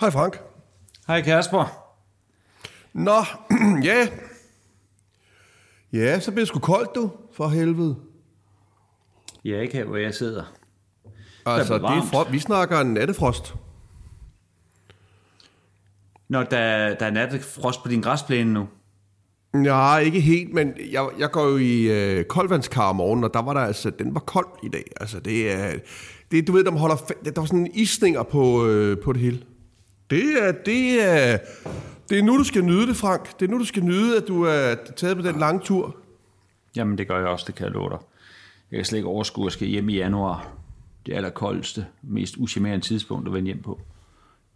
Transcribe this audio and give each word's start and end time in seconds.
Hej 0.00 0.10
Frank. 0.10 0.40
Hej 1.06 1.22
Kasper. 1.22 1.90
Nå, 2.92 3.24
ja. 3.88 4.08
Ja, 5.92 6.20
så 6.20 6.30
bliver 6.30 6.40
det 6.40 6.48
sgu 6.48 6.58
koldt, 6.58 6.94
du. 6.94 7.10
For 7.32 7.48
helvede. 7.48 7.96
Er 9.44 9.60
ikke 9.60 9.76
her, 9.76 9.84
hvor 9.84 9.96
jeg 9.96 10.14
sidder. 10.14 10.44
Altså, 11.46 11.74
det 11.78 11.84
er 11.84 12.02
frost. 12.12 12.32
Vi 12.32 12.38
snakker 12.38 12.80
en 12.80 12.94
nattefrost. 12.94 13.54
Når 16.28 16.42
der, 16.42 16.94
der 16.94 17.06
er 17.06 17.10
nattefrost 17.10 17.82
på 17.82 17.88
din 17.88 18.00
græsplæne 18.00 18.52
nu. 18.52 18.68
Nej, 19.52 20.00
ikke 20.00 20.20
helt, 20.20 20.54
men 20.54 20.74
jeg, 20.90 21.08
jeg 21.18 21.30
går 21.30 21.44
jo 21.44 21.56
i 21.56 21.82
øh, 21.82 22.24
koldvandskar 22.24 22.88
om 22.88 22.96
morgenen, 22.96 23.24
og 23.24 23.34
der 23.34 23.42
var 23.42 23.54
der 23.54 23.60
altså, 23.60 23.90
den 23.90 24.14
var 24.14 24.20
kold 24.20 24.48
i 24.62 24.68
dag. 24.68 24.84
Altså, 25.00 25.20
det 25.20 25.52
er, 25.52 25.78
det, 26.30 26.46
du 26.46 26.52
ved, 26.52 26.64
der 26.64 26.70
holder, 26.70 26.96
der 27.24 27.40
var 27.40 27.44
sådan 27.44 27.70
isninger 27.74 28.22
på, 28.22 28.66
øh, 28.66 28.98
på 29.04 29.12
det 29.12 29.20
hele. 29.20 29.42
Det 30.10 30.42
er, 30.42 30.52
det 30.52 31.02
er, 31.02 31.38
det 32.08 32.18
er 32.18 32.22
nu, 32.22 32.38
du 32.38 32.44
skal 32.44 32.62
nyde 32.64 32.86
det, 32.86 32.96
Frank. 32.96 33.40
Det 33.40 33.46
er 33.46 33.50
nu, 33.50 33.58
du 33.58 33.64
skal 33.64 33.82
nyde, 33.84 34.16
at 34.16 34.28
du 34.28 34.42
er 34.42 34.74
taget 34.96 35.16
på 35.16 35.22
den 35.22 35.38
lange 35.38 35.60
tur. 35.64 35.96
Jamen, 36.76 36.98
det 36.98 37.08
gør 37.08 37.18
jeg 37.18 37.26
også, 37.28 37.44
det 37.46 37.54
kan 37.54 37.64
jeg 37.64 37.72
love 37.72 37.90
dig. 37.90 37.98
Jeg 38.70 38.78
kan 38.78 38.84
slet 38.84 38.98
ikke 38.98 39.08
overskue 39.08 39.46
at 39.46 39.52
skal 39.52 39.68
hjem 39.68 39.88
i 39.88 39.94
januar. 39.96 40.52
Det 41.06 41.14
allerkoldeste, 41.14 41.86
mest 42.02 42.34
uschammerende 42.38 42.84
tidspunkt 42.86 43.28
at 43.28 43.34
vende 43.34 43.46
hjem 43.46 43.62
på. 43.62 43.80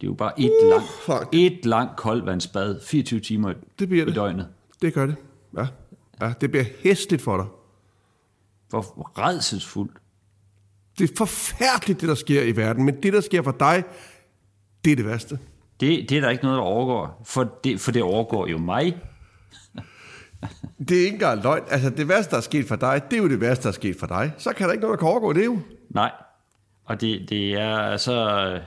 Det 0.01 0.07
er 0.07 0.11
jo 0.11 0.15
bare 0.15 0.41
et, 0.41 0.51
Uh, 0.63 0.69
langt, 0.71 0.89
fuck. 1.07 1.29
et 1.33 1.67
langt 1.67 1.97
koldvandsbad, 1.97 2.81
24 2.81 3.21
timer 3.21 3.55
Det 3.79 3.89
bliver 3.89 4.05
i 4.05 4.07
det. 4.07 4.15
døgnet. 4.15 4.49
Det 4.83 4.95
gør 4.95 5.07
det. 5.07 5.17
Ja. 5.57 5.67
ja 6.21 6.33
det 6.41 6.51
bliver 6.51 6.65
hæsligt 6.83 7.23
for 7.23 7.37
dig. 7.37 7.47
Hvor 8.71 9.13
redselsfuldt. 9.19 9.93
Det 10.99 11.11
er 11.11 11.15
forfærdeligt, 11.17 12.01
det 12.01 12.09
der 12.09 12.15
sker 12.15 12.43
i 12.43 12.57
verden, 12.57 12.85
men 12.85 13.03
det, 13.03 13.13
der 13.13 13.21
sker 13.21 13.43
for 13.43 13.53
dig, 13.61 13.85
det 14.85 14.93
er 14.93 14.97
det 14.97 15.07
værste. 15.07 15.39
Det, 15.81 16.09
det 16.09 16.17
er 16.17 16.21
der 16.21 16.31
ikke 16.31 16.45
noget, 16.45 16.57
der 16.57 16.63
overgår. 16.65 17.23
For 17.27 17.45
det, 17.65 17.81
for 17.81 17.93
det 17.93 18.03
overgår 18.03 18.47
jo 18.47 18.59
mig. 18.59 18.99
Det 20.89 20.97
er 20.97 21.05
ikke 21.05 21.15
engang 21.15 21.43
løgn. 21.43 21.63
Altså, 21.71 21.91
det 21.91 22.09
værste, 22.09 22.31
der 22.31 22.37
er 22.37 22.41
sket 22.41 22.69
for 22.69 22.77
dig, 22.77 23.03
det 23.11 23.17
er 23.19 23.23
jo 23.23 23.29
det 23.29 23.41
værste, 23.41 23.63
der 23.63 23.69
er 23.69 23.73
sket 23.73 23.97
for 24.01 24.07
dig. 24.07 24.33
Så 24.39 24.53
kan 24.53 24.67
der 24.67 24.73
ikke 24.73 24.83
noget, 24.83 24.99
der 24.99 24.99
kan 25.07 25.09
overgå 25.13 25.33
det 25.33 25.45
jo. 25.45 25.59
Nej. 25.91 26.11
Og 26.85 27.01
det, 27.01 27.29
det 27.29 27.53
er 27.55 27.97
så 27.97 28.47
øh, 28.47 28.61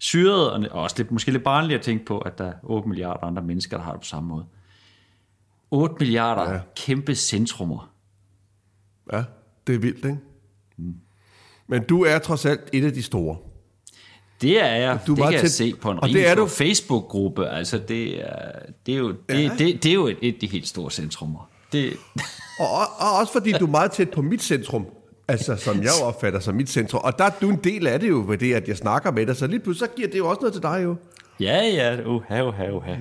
syret, 0.00 0.68
og 0.68 0.82
også 0.82 0.96
lidt, 0.98 1.10
måske 1.10 1.30
lidt 1.30 1.44
barnligt 1.44 1.78
at 1.78 1.84
tænke 1.84 2.04
på, 2.04 2.18
at 2.18 2.38
der 2.38 2.44
er 2.46 2.52
8 2.62 2.88
milliarder 2.88 3.24
andre 3.24 3.42
mennesker, 3.42 3.76
der 3.76 3.84
har 3.84 3.92
det 3.92 4.00
på 4.00 4.06
samme 4.06 4.28
måde. 4.28 4.44
8 5.70 5.94
milliarder 6.00 6.52
Ja. 6.52 6.60
kæmpe 6.76 7.14
centrummer. 7.14 7.90
Ja, 9.12 9.24
det 9.66 9.74
er 9.74 9.78
vildt, 9.78 10.04
ikke? 10.04 10.18
Men 11.66 11.84
du 11.84 12.04
er 12.04 12.18
trods 12.18 12.46
alt 12.46 12.60
et 12.72 12.84
af 12.84 12.92
de 12.92 13.02
store. 13.02 13.36
Det 14.42 14.60
er 14.62 14.66
jeg. 14.74 14.98
Du 15.06 15.14
det 15.14 15.22
kan 15.24 15.32
jeg 15.32 15.40
tæt- 15.40 15.48
se 15.50 15.74
på 15.80 15.90
en 15.90 15.98
og 16.02 16.08
det 16.08 16.28
er 16.28 16.34
du- 16.34 16.46
Facebook-gruppe. 16.46 17.48
Altså, 17.48 17.78
det 17.78 18.20
er, 18.20 18.32
det 18.86 18.94
er 18.94 18.98
jo, 18.98 19.08
det, 19.08 19.16
Ja. 19.34 19.38
ja. 19.40 19.50
det, 19.58 19.82
det 19.82 19.86
er 19.90 19.94
jo 19.94 20.06
et, 20.06 20.16
et 20.22 20.34
af 20.34 20.38
de 20.40 20.46
helt 20.46 20.68
store 20.68 20.90
centrummer. 20.90 21.48
Det, 21.72 21.92
Og, 22.58 22.68
og 22.98 23.12
også 23.20 23.32
fordi 23.32 23.52
du 23.52 23.66
er 23.66 23.70
meget 23.70 23.92
tæt 23.92 24.10
på 24.10 24.22
mit 24.22 24.42
centrum. 24.42 24.86
Altså, 25.28 25.56
som 25.56 25.82
jeg 25.82 25.90
opfatter 26.02 26.40
som 26.40 26.54
mit 26.54 26.70
centrum. 26.70 27.00
Og 27.04 27.18
der 27.18 27.24
er 27.24 27.30
du 27.40 27.48
en 27.50 27.60
del 27.64 27.86
af 27.86 28.00
det 28.00 28.08
jo, 28.08 28.24
ved 28.28 28.38
det, 28.38 28.54
at 28.54 28.68
jeg 28.68 28.76
snakker 28.76 29.10
med 29.10 29.26
dig. 29.26 29.36
Så 29.36 29.46
lige 29.46 29.60
pludselig, 29.60 29.88
så 29.90 29.94
giver 29.96 30.08
det 30.08 30.18
jo 30.18 30.28
også 30.28 30.40
noget 30.40 30.52
til 30.54 30.62
dig 30.62 30.80
jo. 30.84 30.96
ja, 31.40 31.62
ja, 31.66 32.04
uha, 32.06 32.42
uha, 32.42 32.70
uha. 32.70 32.94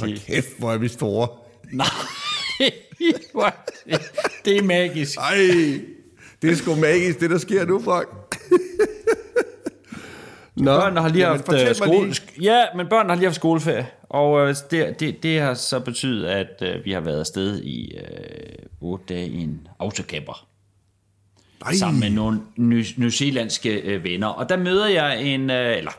Hold 0.00 0.18
kæft, 0.26 0.48
hvor 0.58 0.72
er 0.72 0.78
vi 0.78 0.88
store. 0.88 1.28
Nej, 1.72 1.86
det- 2.58 4.00
det 4.44 4.56
er 4.56 4.62
magisk. 4.62 5.18
Ej, 5.18 5.34
det 6.42 6.50
er 6.50 6.54
sgu 6.54 6.74
magisk, 6.74 7.20
det 7.20 7.30
der 7.30 7.38
sker 7.38 7.66
nu, 7.66 7.82
Frank. 7.82 8.08
Nå, 10.62 10.80
Børnene 10.80 11.00
har 11.00 11.08
lige 11.08 11.28
jamen, 11.28 11.42
haft 11.48 11.68
øh, 11.68 11.74
skole... 11.74 12.06
lige. 12.06 12.22
Ja, 12.42 12.64
men 12.76 12.86
børnene 12.86 13.10
har 13.10 13.16
lige 13.16 13.26
haft 13.26 13.36
skoleferie. 13.36 13.86
Og 14.02 14.48
øh, 14.48 14.54
det, 14.70 15.00
det, 15.00 15.22
det 15.22 15.40
har 15.40 15.54
så 15.54 15.80
betydet, 15.80 16.26
at 16.26 16.62
øh, 16.62 16.84
vi 16.84 16.92
har 16.92 17.00
været 17.00 17.20
afsted 17.20 17.62
i 17.62 17.94
øh, 17.96 18.66
8 18.80 19.04
dage 19.08 19.28
i 19.28 19.42
en 19.42 19.68
autocamper. 19.78 20.46
Ej, 21.66 21.74
Sammen 21.74 22.00
med 22.00 22.10
nogle 22.10 22.40
ny, 22.56 22.84
nyzealandske 22.96 23.80
øh, 23.80 24.04
venner. 24.04 24.26
Og 24.26 24.48
der 24.48 24.56
møder 24.56 24.88
jeg 24.88 25.22
en... 25.22 25.50
Øh, 25.50 25.76
eller, 25.78 25.92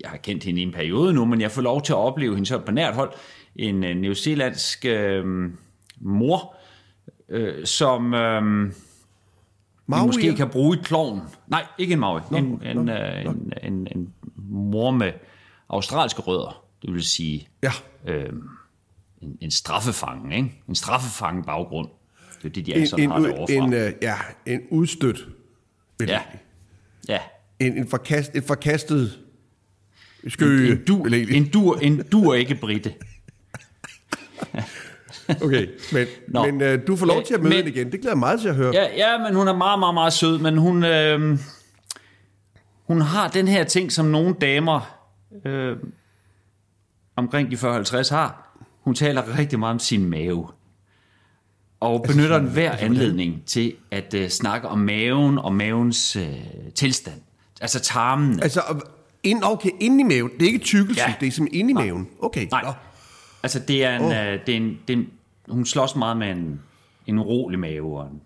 jeg 0.00 0.10
har 0.10 0.16
kendt 0.16 0.44
hende 0.44 0.60
i 0.60 0.64
en 0.64 0.72
periode 0.72 1.12
nu, 1.12 1.24
men 1.24 1.40
jeg 1.40 1.50
får 1.50 1.62
lov 1.62 1.82
til 1.82 1.92
at 1.92 1.98
opleve 1.98 2.34
hende 2.34 2.46
så 2.46 2.58
på 2.58 2.72
nært 2.72 2.94
hold. 2.94 3.12
En 3.56 3.84
øh, 3.84 3.94
nyzealandsk 3.94 4.84
øh, 4.84 5.24
mor, 6.00 6.54
øh, 7.28 7.66
som... 7.66 8.14
Øh, 8.14 8.72
Maui, 9.86 10.06
måske 10.06 10.26
ja. 10.26 10.34
kan 10.34 10.48
bruge 10.48 10.76
i 10.76 10.80
kloven. 10.82 11.20
Nej, 11.48 11.66
ikke 11.78 11.92
en 11.92 11.98
Maui. 12.00 12.20
Nå, 12.30 12.36
en, 12.36 12.62
en, 12.62 12.76
nå, 12.76 12.92
øh, 12.92 13.24
en, 13.26 13.52
en, 13.62 13.88
en 13.96 14.12
mor 14.36 14.90
med 14.90 15.12
australske 15.68 16.22
rødder. 16.22 16.64
Det 16.82 16.92
vil 16.94 17.02
sige 17.02 17.48
Ja, 17.62 17.70
øh, 18.06 18.28
en, 19.22 19.38
en 19.40 19.50
straffefange, 19.50 20.36
ikke? 20.36 20.62
En 20.68 20.74
straffefange 20.74 21.42
baggrund. 21.42 21.88
Det 22.42 22.48
er 22.48 22.52
det, 22.52 22.66
de 22.66 22.72
alle 22.72 22.80
en, 22.82 22.86
sammen 22.88 23.04
en, 23.04 23.10
har 23.10 23.20
derovre 23.20 23.52
en, 23.54 23.72
øh, 23.72 23.92
ja, 24.02 24.14
en 24.46 24.60
udstødt. 24.70 25.28
Ja. 26.00 26.20
Ja. 27.08 27.18
En, 27.58 27.78
en, 27.78 27.88
forkast, 27.88 28.32
en 28.34 28.42
forkastet 28.42 29.18
skøge. 30.28 30.72
En, 30.72 30.84
du, 30.84 31.04
jeg 31.04 31.12
egentlig- 31.12 31.36
en, 31.36 31.48
dur, 31.48 31.78
en 31.78 32.02
dur 32.12 32.34
ikke 32.34 32.54
britte. 32.54 32.94
Okay, 35.42 35.68
men, 35.92 36.06
Nå. 36.28 36.46
men 36.46 36.60
øh, 36.62 36.86
du 36.86 36.96
får 36.96 37.06
lov 37.06 37.16
Ja, 37.18 37.22
til 37.24 37.34
at 37.34 37.40
møde 37.40 37.48
men- 37.54 37.64
hende 37.64 37.70
igen. 37.80 37.92
Det 37.92 38.00
glæder 38.00 38.10
jeg 38.14 38.18
meget 38.18 38.40
til 38.40 38.48
at 38.48 38.54
høre. 38.54 38.72
Ja, 38.74 38.86
ja, 38.96 39.18
men 39.18 39.34
hun 39.34 39.48
er 39.48 39.56
meget, 39.56 39.78
meget, 39.78 39.94
meget 39.94 40.12
sød, 40.12 40.38
men 40.38 40.58
hun, 40.58 40.84
øh, 40.84 41.38
hun 42.86 43.00
har 43.00 43.28
den 43.28 43.48
her 43.48 43.64
ting, 43.64 43.92
som 43.92 44.06
nogle 44.06 44.34
damer 44.40 44.96
øh, 45.46 45.76
omkring 47.16 47.50
de 47.50 47.56
40-50 47.56 48.14
har. 48.14 48.58
Hun 48.80 48.94
taler 48.94 49.38
rigtig 49.38 49.58
meget 49.58 49.72
om 49.72 49.78
sin 49.78 50.04
mave. 50.10 50.46
Og 51.80 52.02
benytter 52.08 52.38
den 52.38 52.48
hver 52.48 52.72
anledning 52.72 53.42
til 53.46 53.74
at 53.90 54.14
øh, 54.14 54.28
snakke 54.28 54.68
om 54.68 54.78
maven 54.78 55.38
og 55.38 55.52
mavens 55.54 56.16
øh, 56.16 56.24
tilstand. 56.74 57.20
Altså 57.60 57.80
tarmen. 57.80 58.42
Altså, 58.42 58.60
ind, 59.22 59.40
okay, 59.44 59.70
inde 59.80 60.00
i 60.00 60.04
maven. 60.04 60.30
Det 60.40 60.42
er 60.42 60.46
ikke 60.46 60.64
tykkelsen, 60.64 61.04
Ja. 61.08 61.14
det 61.20 61.28
er 61.28 61.32
simpelthen 61.32 61.60
inde 61.60 61.70
i 61.70 61.74
maven. 61.74 62.08
Okay, 62.22 62.46
Nej, 62.50 62.62
nå. 62.62 62.72
Altså 63.44 63.58
det 63.58 63.84
er 63.84 63.96
en, 63.96 64.02
oh. 64.02 64.10
øh, 64.10 64.40
det 64.46 64.52
er 64.52 64.56
en, 64.56 64.78
det 64.88 64.94
er 64.94 64.98
en 64.98 65.10
hun 65.48 65.66
slås 65.66 65.96
meget 65.96 66.16
med 66.16 66.30
en, 66.30 66.60
en 67.06 67.18
urolig 67.18 67.58
mave 67.58 68.00
og 68.00 68.06
en 68.06 68.20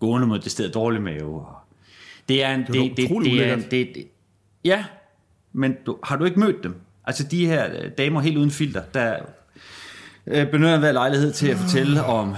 gående 0.00 0.26
mod 0.26 0.38
det 0.38 0.52
sted 0.52 0.70
dårlig 0.70 1.02
mave. 1.02 1.40
Og 1.40 1.56
det 2.28 2.44
er 2.44 2.54
en, 2.54 2.60
det, 2.60 2.68
det, 2.68 2.96
det, 2.96 3.08
det, 3.24 3.48
er 3.48 3.54
en, 3.54 3.60
det, 3.60 3.70
det, 3.70 4.08
ja, 4.64 4.84
men 5.52 5.76
du, 5.86 5.98
har 6.04 6.16
du 6.16 6.24
ikke 6.24 6.40
mødt 6.40 6.64
dem? 6.64 6.74
Altså 7.04 7.24
de 7.24 7.46
her 7.46 7.68
øh, 7.72 7.90
damer 7.98 8.20
helt 8.20 8.36
uden 8.36 8.50
filter, 8.50 8.82
der 8.94 9.16
øh, 10.26 10.50
benytter 10.50 10.78
hver 10.78 10.92
lejlighed 10.92 11.32
til 11.32 11.48
at 11.48 11.56
fortælle 11.56 12.04
om 12.04 12.34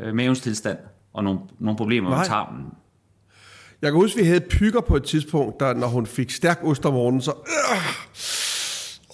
øh, 0.00 0.14
mavens 0.14 0.40
tilstand 0.40 0.78
og 1.12 1.24
nogle, 1.24 1.40
nogle 1.58 1.76
problemer 1.76 2.10
Nej. 2.10 2.18
med 2.18 2.26
tarmen. 2.26 2.66
Jeg 3.82 3.90
kan 3.90 4.00
huske, 4.00 4.18
vi 4.20 4.26
havde 4.26 4.40
pykker 4.40 4.80
på 4.80 4.96
et 4.96 5.04
tidspunkt, 5.04 5.60
der, 5.60 5.74
når 5.74 5.86
hun 5.86 6.06
fik 6.06 6.30
stærk 6.30 6.60
ost 6.62 6.86
om 6.86 6.92
morgenen, 6.92 7.22
så... 7.22 7.30
Øh, 7.30 7.76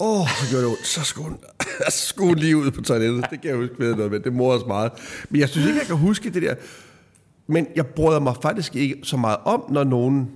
åh, 0.07 0.27
så 0.27 0.49
gjorde 0.49 0.65
det 0.65 0.71
ondt. 0.71 0.87
Så 0.87 1.03
skulle 1.03 1.29
hun, 1.29 1.39
så 1.89 2.07
skulle 2.07 2.41
lige 2.41 2.57
ud 2.57 2.71
på 2.71 2.81
toilettet. 2.81 3.25
Det 3.31 3.41
kan 3.41 3.49
jeg 3.49 3.57
huske 3.57 3.75
ved 3.79 3.95
noget 3.95 4.11
med. 4.11 4.19
Det 4.19 4.33
morede 4.33 4.61
os 4.61 4.67
meget. 4.67 4.91
Men 5.29 5.41
jeg 5.41 5.49
synes 5.49 5.67
ikke, 5.67 5.79
jeg 5.79 5.87
kan 5.87 5.97
huske 5.97 6.29
det 6.29 6.41
der. 6.41 6.55
Men 7.47 7.67
jeg 7.75 7.87
bryder 7.87 8.19
mig 8.19 8.35
faktisk 8.41 8.75
ikke 8.75 8.99
så 9.03 9.17
meget 9.17 9.37
om, 9.45 9.65
når 9.69 9.83
nogen, 9.83 10.31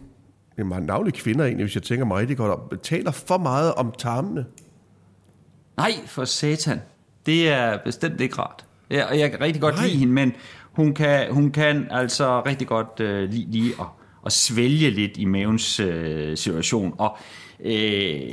det 0.56 0.62
er 0.62 0.80
navnlig 0.80 1.14
kvinder 1.14 1.46
egentlig, 1.46 1.64
hvis 1.66 1.76
jeg 1.76 1.84
tænker 1.84 2.06
mig 2.06 2.18
rigtig 2.18 2.38
godt 2.38 2.52
om, 2.52 2.80
taler 2.84 3.12
for 3.12 3.38
meget 3.38 3.74
om 3.74 3.94
tarmene. 3.98 4.46
Nej, 5.78 5.92
for 6.06 6.26
satan. 6.26 6.82
Det 7.26 7.50
er 7.50 7.78
bestemt 7.86 8.22
ikke 8.22 8.36
rart. 8.36 8.66
Ja, 8.92 9.06
og 9.06 9.20
jeg 9.20 9.32
kan 9.32 9.42
rigtig 9.42 9.62
godt 9.62 9.76
Nej. 9.76 9.86
Lide 9.86 9.98
hende, 9.98 10.14
men 10.14 10.34
hun 10.74 10.94
kan, 10.94 11.34
hun 11.34 11.52
kan 11.52 11.88
altså 11.92 12.42
rigtig 12.46 12.68
godt 12.68 13.00
øh, 13.00 13.30
lide 13.30 13.52
lige 13.52 13.74
at, 13.80 13.86
at 14.26 14.32
svælge 14.32 14.90
lidt 14.90 15.18
i 15.18 15.26
mavens 15.26 15.80
øh, 15.80 16.38
situation. 16.38 16.96
Og 16.98 17.18
øh, 17.60 18.32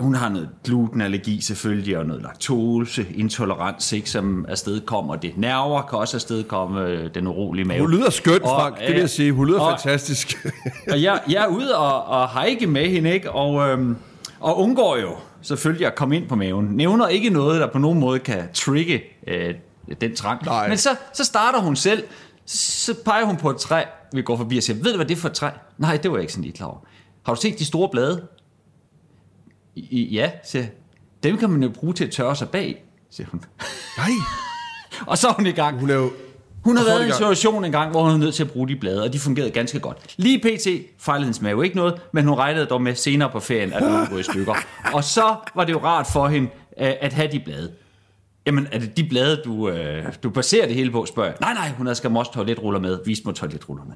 hun 0.00 0.14
har 0.14 0.28
noget 0.28 0.48
glutenallergi 0.64 1.40
selvfølgelig, 1.40 1.98
og 1.98 2.06
noget 2.06 2.22
laktoseintolerans, 2.22 3.92
ikke, 3.92 4.10
som 4.10 4.46
afsted 4.48 4.80
kommer 4.80 5.16
det. 5.16 5.36
Nerver 5.38 5.82
kan 5.82 5.98
også 5.98 6.16
afsted 6.16 6.44
komme 6.44 6.80
øh, 6.86 7.14
den 7.14 7.26
urolige 7.26 7.64
mave. 7.64 7.80
Hun 7.80 7.90
lyder 7.90 8.10
skønt, 8.10 8.42
Og, 8.42 8.48
Frank. 8.48 8.78
Det 8.78 8.88
vil 8.88 8.96
jeg 9.00 9.10
sige. 9.10 9.32
Hun 9.32 9.46
lyder 9.46 9.60
og- 9.60 9.80
fantastisk. 9.80 10.46
og 10.92 11.02
jeg, 11.02 11.20
jeg 11.30 11.44
er 11.44 11.48
ude 11.48 11.76
og, 11.78 12.04
og 12.04 12.42
hike 12.42 12.66
med 12.66 12.86
hende, 12.88 13.10
ikke? 13.10 13.32
Og, 13.32 13.68
øhm, 13.68 13.96
og 14.40 14.58
undgår 14.60 14.96
jo 14.96 15.16
selvfølgelig 15.42 15.86
at 15.86 15.94
komme 15.94 16.16
ind 16.16 16.28
på 16.28 16.36
maven. 16.36 16.64
Nævner 16.66 17.08
ikke 17.08 17.30
noget, 17.30 17.60
der 17.60 17.66
på 17.66 17.78
nogen 17.78 18.00
måde 18.00 18.18
kan 18.18 18.42
trigge 18.54 19.02
øh, 19.26 19.54
den 20.00 20.16
trang. 20.16 20.44
Nej. 20.44 20.68
Men 20.68 20.78
så, 20.78 20.90
så 21.14 21.24
starter 21.24 21.60
hun 21.60 21.76
selv. 21.76 22.02
Så 22.46 22.94
peger 23.04 23.24
hun 23.24 23.36
på 23.36 23.50
et 23.50 23.56
træ, 23.56 23.84
vi 24.12 24.22
går 24.22 24.36
forbi 24.36 24.56
og 24.56 24.62
siger, 24.62 24.82
ved 24.82 24.92
du, 24.92 24.96
hvad 24.96 25.06
det 25.06 25.16
er 25.16 25.20
for 25.20 25.28
et 25.28 25.34
træ? 25.34 25.48
Nej, 25.78 25.96
det 25.96 26.10
var 26.10 26.16
jeg 26.16 26.22
ikke 26.22 26.32
sådan 26.32 26.44
lige 26.44 26.56
klar 26.56 26.66
over. 26.66 26.78
Har 27.26 27.34
du 27.34 27.40
set 27.40 27.58
de 27.58 27.64
store 27.64 27.88
blade? 27.92 28.22
Ja, 29.92 30.30
siger. 30.44 30.66
Dem 31.22 31.38
kan 31.38 31.50
man 31.50 31.62
jo 31.62 31.68
bruge 31.68 31.94
til 31.94 32.04
at 32.04 32.10
tørre 32.10 32.36
sig 32.36 32.48
bag, 32.48 32.84
siger 33.10 33.26
hun. 33.30 33.44
Nej, 33.98 34.10
Og 35.06 35.18
så 35.18 35.28
er 35.28 35.32
hun 35.32 35.46
i 35.46 35.50
gang. 35.50 35.80
hun 35.80 35.90
er 35.90 35.94
jo... 35.94 36.12
Hun 36.64 36.76
har 36.76 36.84
var 36.84 36.90
været 36.90 37.04
i 37.04 37.06
en 37.06 37.12
situation 37.12 37.64
en 37.64 37.72
gang, 37.72 37.90
hvor 37.90 38.02
hun 38.02 38.10
var 38.12 38.16
nødt 38.18 38.34
til 38.34 38.42
at 38.42 38.50
bruge 38.50 38.68
de 38.68 38.76
blade, 38.76 39.02
og 39.02 39.12
de 39.12 39.18
fungerede 39.18 39.50
ganske 39.50 39.80
godt. 39.80 39.98
Lige 40.16 40.38
pt. 40.38 40.68
fejlede 40.98 41.24
hendes 41.24 41.40
mave 41.40 41.64
ikke 41.64 41.76
noget, 41.76 41.94
men 42.12 42.24
hun 42.24 42.38
regnede 42.38 42.66
dog 42.66 42.82
med 42.82 42.94
senere 42.94 43.30
på 43.30 43.40
ferien, 43.40 43.72
at 43.72 43.90
hun 43.90 44.06
gå 44.06 44.18
i 44.18 44.22
stykker. 44.22 44.54
Og 44.94 45.04
så 45.04 45.36
var 45.54 45.64
det 45.64 45.72
jo 45.72 45.78
rart 45.84 46.06
for 46.12 46.28
hende 46.28 46.48
øh, 46.80 46.92
at 47.00 47.12
have 47.12 47.28
de 47.32 47.40
blade. 47.40 47.72
Jamen, 48.48 48.66
er 48.72 48.78
det 48.78 48.96
de 48.96 49.08
blade, 49.08 49.42
du, 49.44 49.68
øh, 49.68 50.12
du 50.22 50.30
baserer 50.30 50.66
det 50.66 50.74
hele 50.74 50.90
på, 50.90 51.06
spørger 51.06 51.28
jeg. 51.28 51.36
Nej, 51.40 51.54
nej, 51.54 51.68
hun 51.68 51.86
havde 51.86 51.94
skam 51.94 52.16
også 52.16 52.32
toiletruller 52.32 52.80
med. 52.80 52.98
Vis 53.04 53.24
mig 53.24 53.34
toiletrullerne. 53.34 53.94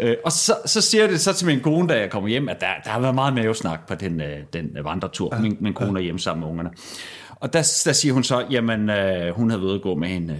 Øh, 0.00 0.16
og 0.24 0.32
så, 0.32 0.56
så 0.66 0.80
siger 0.80 1.06
det 1.06 1.20
så 1.20 1.32
til 1.32 1.46
min 1.46 1.60
kone, 1.60 1.88
da 1.88 2.00
jeg 2.00 2.10
kommer 2.10 2.28
hjem, 2.28 2.48
at 2.48 2.60
der, 2.60 2.66
der 2.84 2.90
har 2.90 3.00
været 3.00 3.14
meget 3.14 3.34
mavesnak 3.34 3.88
på 3.88 3.94
den, 3.94 4.20
øh, 4.20 4.38
den 4.52 4.76
vandretur. 4.82 5.38
Min, 5.40 5.56
min 5.60 5.74
kone 5.74 5.98
er 5.98 6.02
hjemme 6.02 6.20
sammen 6.20 6.40
med 6.40 6.48
ungerne. 6.48 6.70
Og 7.30 7.52
der, 7.52 7.80
der 7.84 7.92
siger 7.92 8.12
hun 8.12 8.24
så, 8.24 8.46
jamen, 8.50 8.90
øh, 8.90 9.34
hun 9.34 9.50
havde 9.50 9.62
været 9.62 9.74
at 9.74 9.82
gå 9.82 9.94
med 9.94 10.08
hende 10.08 10.34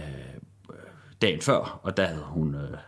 øh, 0.70 0.76
dagen 1.22 1.40
før, 1.40 1.80
og 1.82 1.96
der 1.96 2.06
havde 2.06 2.24
hun 2.26 2.54
øh, 2.54 2.78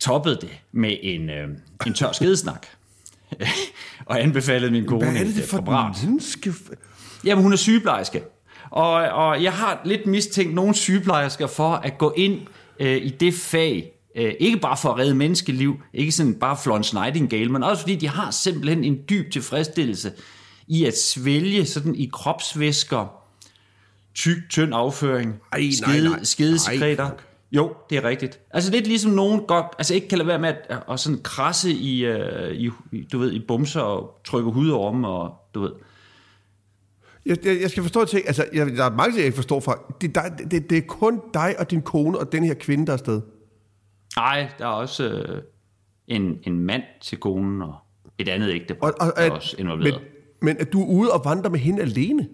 toppet 0.00 0.38
det 0.40 0.60
med 0.72 0.96
en, 1.02 1.30
øh, 1.30 1.48
en 1.86 1.94
tør 1.94 2.12
skedesnak. 2.12 2.66
og 4.06 4.22
anbefalede 4.22 4.70
min 4.70 4.86
kone 4.86 5.10
Hvad 5.10 5.20
er 5.20 5.24
det 5.24 5.38
et, 5.38 5.44
for 5.44 5.58
et 5.58 5.96
menneske? 6.04 6.52
Jamen, 7.24 7.42
hun 7.42 7.52
er 7.52 7.56
sygeplejerske. 7.56 8.22
Og, 8.70 8.92
og 8.92 9.42
jeg 9.42 9.52
har 9.52 9.80
lidt 9.84 10.06
mistænkt 10.06 10.54
nogle 10.54 10.74
sygeplejersker 10.74 11.46
for 11.46 11.70
at 11.70 11.98
gå 11.98 12.14
ind 12.16 12.40
øh, 12.80 12.96
i 12.96 13.08
det 13.08 13.34
fag, 13.34 13.92
øh, 14.16 14.32
ikke 14.40 14.58
bare 14.58 14.76
for 14.76 14.88
at 14.88 14.98
redde 14.98 15.14
menneskeliv, 15.14 15.80
ikke 15.94 16.12
sådan 16.12 16.34
bare 16.34 16.56
Florence 16.62 16.94
Nightingale, 16.94 17.52
men 17.52 17.62
også 17.62 17.82
fordi 17.82 17.96
de 17.96 18.08
har 18.08 18.30
simpelthen 18.30 18.84
en 18.84 18.98
dyb 19.08 19.32
tilfredsstillelse 19.32 20.12
i 20.66 20.84
at 20.84 20.98
svælge 20.98 21.66
sådan 21.66 21.94
i 21.94 22.10
kropsvæsker, 22.12 23.06
tyk, 24.14 24.36
tynd 24.50 24.74
afføring, 24.74 25.34
Ej, 25.52 25.58
nej, 25.58 25.70
skede, 25.70 26.08
nej. 26.08 26.22
skedesekreter. 26.22 27.04
Ej, 27.04 27.10
fuck. 27.10 27.24
Jo, 27.52 27.74
det 27.90 27.98
er 27.98 28.04
rigtigt. 28.04 28.40
Altså 28.50 28.70
lidt 28.70 28.86
ligesom 28.86 29.10
nogen 29.10 29.40
godt, 29.46 29.66
altså 29.78 29.94
ikke 29.94 30.08
kan 30.08 30.18
lade 30.18 30.28
være 30.28 30.38
med 30.38 30.48
at, 30.48 30.82
at 30.90 31.00
sådan 31.00 31.20
krasse 31.22 31.70
i, 31.72 32.04
øh, 32.04 32.54
i, 32.54 32.70
i, 32.92 33.08
du 33.12 33.18
ved, 33.18 33.32
i 33.32 33.38
bumser 33.38 33.80
og 33.80 34.20
trykke 34.24 34.50
hud 34.50 34.68
over 34.68 34.92
dem, 34.92 35.04
og 35.04 35.34
du 35.54 35.60
ved. 35.60 35.70
Jeg, 37.26 37.36
jeg, 37.44 37.60
jeg 37.60 37.70
skal 37.70 37.82
forstå 37.82 38.04
ting. 38.04 38.26
Altså, 38.26 38.44
jeg, 38.52 38.66
der 38.66 38.84
er 38.84 38.90
mange 38.90 39.10
ting, 39.10 39.16
jeg 39.18 39.26
ikke 39.26 39.36
forstår 39.36 39.60
fra. 39.60 39.78
Det, 40.00 40.16
er 40.16 40.22
dig, 40.28 40.50
det, 40.50 40.70
det 40.70 40.78
er 40.78 40.82
kun 40.88 41.20
dig 41.34 41.54
og 41.58 41.70
din 41.70 41.82
kone 41.82 42.18
og 42.18 42.32
den 42.32 42.44
her 42.44 42.54
kvinde, 42.54 42.86
der 42.86 42.92
er 42.92 42.96
afsted. 42.96 43.20
Nej, 44.16 44.48
der 44.58 44.64
er 44.64 44.68
også 44.70 45.08
øh, 45.08 45.42
en, 46.06 46.38
en 46.42 46.58
mand 46.60 46.82
til 47.02 47.18
konen 47.18 47.62
og 47.62 47.74
et 48.18 48.28
andet 48.28 48.50
ægtepar, 48.50 48.86
Og, 48.86 48.94
og, 49.00 49.06
der 49.16 49.22
er 49.22 49.26
at- 49.26 49.32
også 49.32 49.56
involveret. 49.58 50.00
men, 50.00 50.46
men 50.46 50.56
at 50.60 50.72
du 50.72 50.82
er 50.82 50.86
ude 50.86 51.12
og 51.12 51.22
vandre 51.24 51.50
med 51.50 51.58
hende 51.58 51.82
alene? 51.82 52.28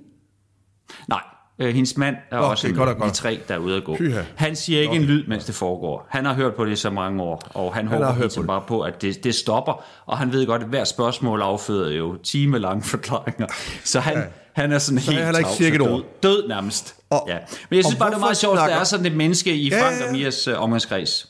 Nej, 1.09 1.21
øh, 1.59 1.75
hendes 1.75 1.97
mand 1.97 2.17
er 2.31 2.37
Nå, 2.41 2.43
også 2.47 2.69
en, 2.69 2.75
godt 2.75 2.89
og 2.89 2.95
de 2.97 3.01
godt. 3.01 3.15
tre, 3.15 3.41
der 3.49 3.55
er 3.55 3.59
ude 3.59 3.77
at 3.77 3.85
gå. 3.85 3.97
Pyha. 3.97 4.23
Han 4.37 4.57
siger 4.57 4.81
ikke 4.81 4.95
en 4.97 5.03
lyd, 5.03 5.27
mens 5.27 5.45
det 5.45 5.55
foregår. 5.55 6.07
Han 6.11 6.25
har 6.25 6.35
hørt 6.35 6.55
på 6.55 6.65
det 6.65 6.73
i 6.73 6.77
så 6.77 6.91
mange 6.91 7.23
år, 7.23 7.43
og 7.55 7.75
han, 7.75 7.89
har 7.89 7.97
håber 7.97 8.13
hørt 8.13 8.33
på 8.37 8.43
bare 8.43 8.65
på, 8.69 8.81
at 8.81 9.03
det, 9.03 9.25
det 9.25 9.35
stopper. 9.35 9.85
Og 10.07 10.19
han 10.19 10.33
ved 10.33 10.47
godt, 10.47 10.63
at 10.63 10.69
hver 10.69 10.85
spørgsmål 10.85 11.43
afføder 11.43 11.91
jo 11.97 12.17
timelange 12.23 12.83
forklaringer. 12.83 13.47
Så 13.85 14.01
han, 14.01 14.17
ja. 14.19 14.25
Han 14.61 14.73
er 14.73 14.79
sådan 14.79 14.99
helt 14.99 15.19
han 15.19 15.35
har 15.35 15.39
ikke 15.39 15.51
cirka 15.51 15.77
død, 15.79 16.03
død 16.23 16.49
nærmest. 16.49 16.95
Og- 17.11 17.25
ja. 17.29 17.37
Men 17.71 17.77
jeg 17.77 17.85
synes 17.85 17.99
bare, 17.99 18.11
det 18.11 18.17
er 18.17 18.21
meget 18.21 18.37
sjovt, 18.37 18.53
at 18.53 18.59
der 18.59 18.65
snakker- 18.67 18.81
er 18.81 18.85
sådan 18.85 19.07
et 19.07 19.17
menneske 19.17 19.55
i 19.57 19.71
Frank 19.71 19.83
ja, 19.97 20.01
ja. 20.01 20.07
og 20.07 20.13
Mias 20.13 20.49
øh, 20.49 20.63
omgangskreds. 20.63 21.29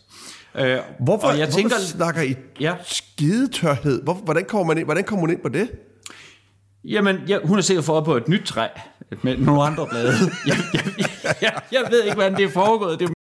Øh, 0.59 0.77
Hvorfor, 1.01 1.27
og 1.29 1.39
jeg 1.39 1.47
hvorfor 1.47 1.59
tænker, 1.59 1.77
snakker 1.79 2.23
I 2.23 2.35
Ja. 2.61 2.75
skidetørhed? 2.87 4.03
Hvor, 4.03 4.15
hvordan, 4.15 4.45
kommer 4.49 4.67
man 4.67 4.79
ind, 4.79 4.85
hvordan 4.87 5.05
kommer 5.05 5.27
man 5.27 5.35
ind 5.35 5.43
på 5.43 5.49
det? 5.49 5.71
Jamen, 6.85 7.17
ja, 7.29 7.39
hun 7.45 7.59
er 7.59 7.63
sikkert 7.63 7.85
fået 7.85 8.05
på 8.05 8.17
et 8.17 8.29
nyt 8.29 8.43
træ 8.47 8.67
med 9.23 9.37
nogle 9.37 9.63
andre 9.63 9.87
blade. 9.91 10.13
Jeg, 10.47 10.57
jeg, 10.75 11.35
jeg, 11.43 11.53
jeg 11.73 11.81
ved 11.91 12.03
ikke, 12.03 12.15
hvordan 12.15 12.37
det 12.37 12.45
er 12.45 12.49
foregået. 12.51 12.99
Det 13.01 13.09
er 13.09 13.13